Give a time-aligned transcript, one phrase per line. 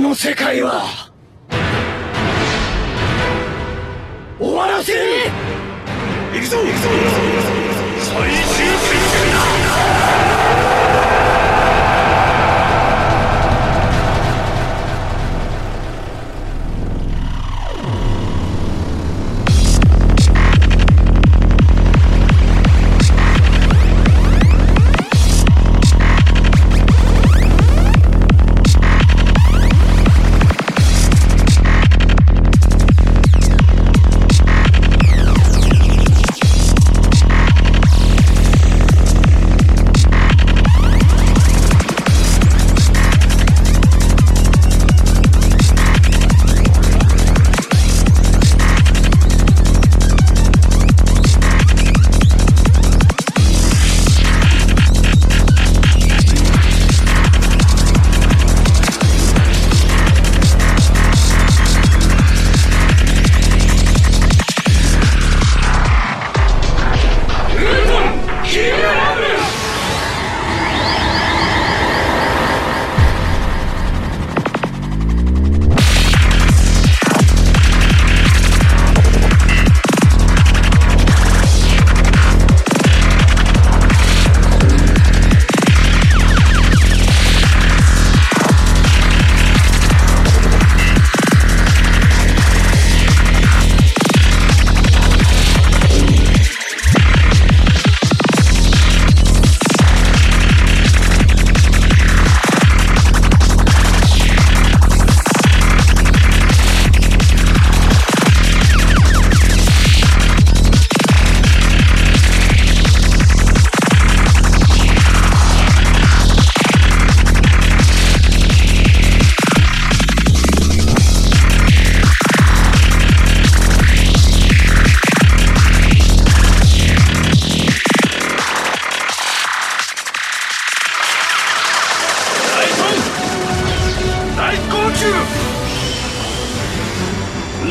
[0.00, 1.12] この世界は
[4.38, 5.00] 終わらせる。
[6.32, 7.04] 行くぞ行くぞ行
[7.36, 7.49] くぞ最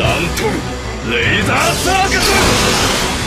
[0.06, 0.46] ント
[1.10, 3.20] ンレイザーサーカス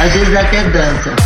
[0.00, 1.19] Às vezes é até dança.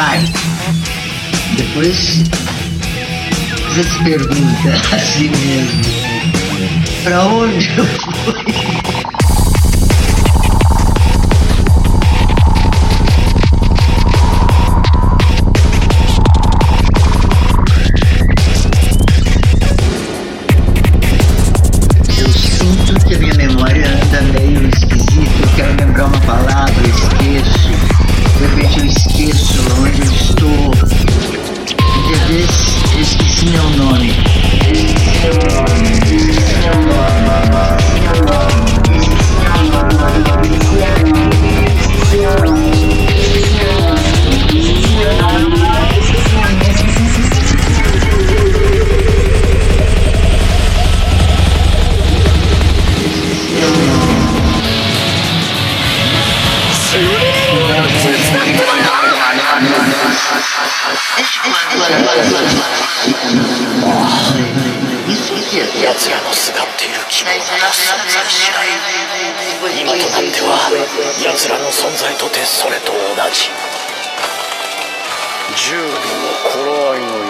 [0.00, 0.24] Vai.
[1.56, 2.22] Depois
[3.68, 5.82] você se pergunta a si mesmo:
[7.04, 8.99] pra onde eu fui?
[65.82, 68.68] 奴らのすがっている希望など存在しない
[69.82, 70.54] 今となっては
[71.24, 72.98] 奴らの存在とてそれと同
[73.32, 73.50] じ
[75.56, 75.90] 十尾の
[76.54, 77.00] 頃合い。
[77.00, 77.29] のよう